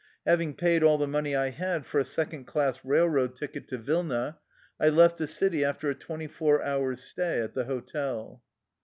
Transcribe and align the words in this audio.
Hav 0.25 0.41
ing 0.41 0.55
paid 0.55 0.81
all 0.81 0.97
the 0.97 1.05
money 1.05 1.35
I 1.35 1.51
had 1.51 1.85
for 1.85 1.99
a 1.99 2.03
second 2.03 2.45
class 2.45 2.83
railroad 2.83 3.35
ticket 3.35 3.67
to 3.67 3.77
Vilna, 3.77 4.39
I 4.79 4.89
left 4.89 5.17
the 5.19 5.27
city 5.27 5.63
after 5.63 5.91
a 5.91 5.93
twenty 5.93 6.25
four 6.25 6.63
hours' 6.63 7.03
stay 7.03 7.39
at 7.39 7.53
the 7.53 7.65
hotel. 7.65 8.41